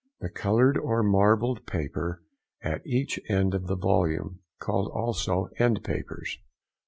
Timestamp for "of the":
3.53-3.75